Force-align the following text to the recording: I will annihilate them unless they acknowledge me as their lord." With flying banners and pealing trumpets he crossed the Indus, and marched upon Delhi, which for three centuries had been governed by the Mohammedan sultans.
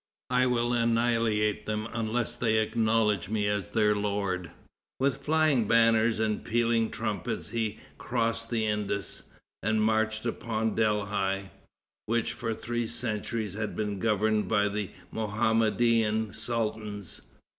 I 0.31 0.47
will 0.47 0.73
annihilate 0.73 1.67
them 1.67 1.87
unless 1.93 2.35
they 2.35 2.57
acknowledge 2.57 3.29
me 3.29 3.45
as 3.47 3.69
their 3.69 3.95
lord." 3.95 4.49
With 4.99 5.23
flying 5.23 5.67
banners 5.67 6.17
and 6.17 6.43
pealing 6.43 6.89
trumpets 6.89 7.49
he 7.49 7.77
crossed 7.99 8.49
the 8.49 8.65
Indus, 8.65 9.21
and 9.61 9.79
marched 9.83 10.25
upon 10.25 10.73
Delhi, 10.73 11.51
which 12.07 12.33
for 12.33 12.55
three 12.55 12.87
centuries 12.87 13.53
had 13.53 13.75
been 13.75 13.99
governed 13.99 14.47
by 14.47 14.69
the 14.69 14.89
Mohammedan 15.11 16.33
sultans. 16.33 17.21